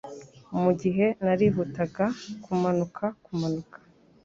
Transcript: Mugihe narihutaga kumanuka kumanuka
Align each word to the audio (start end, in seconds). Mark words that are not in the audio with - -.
Mugihe 0.61 1.05
narihutaga 1.23 2.05
kumanuka 2.43 3.03
kumanuka 3.23 3.77